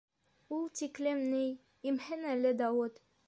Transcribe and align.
У 0.59 0.61
тиклем 0.79 1.21
ни... 1.35 1.43
имһен 1.91 2.27
әле 2.33 2.57
Дауыт! 2.65 2.99